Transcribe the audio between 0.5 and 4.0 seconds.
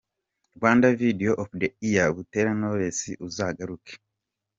Rwanda Video of the Year Butera Knowless– Uzagaruke.